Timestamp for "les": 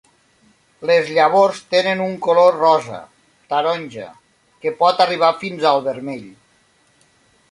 0.89-1.09